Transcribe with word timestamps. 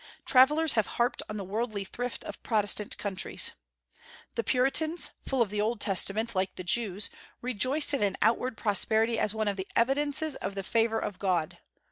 Travellers 0.25 0.73
have 0.73 0.87
harped 0.97 1.21
on 1.29 1.37
the 1.37 1.43
worldly 1.43 1.83
thrift 1.83 2.23
of 2.23 2.41
Protestant 2.41 2.97
countries. 2.97 3.51
The 4.33 4.43
Puritans, 4.43 5.11
full 5.27 5.43
of 5.43 5.51
the 5.51 5.61
Old 5.61 5.79
Testament, 5.79 6.33
like 6.33 6.55
the 6.55 6.63
Jews, 6.63 7.11
rejoiced 7.39 7.93
in 7.93 8.01
an 8.01 8.17
outward 8.19 8.57
prosperity 8.57 9.19
as 9.19 9.35
one 9.35 9.47
of 9.47 9.57
the 9.57 9.67
evidences 9.75 10.35
of 10.37 10.55
the 10.55 10.63
favor 10.63 10.97
of 10.97 11.19
God. 11.19 11.59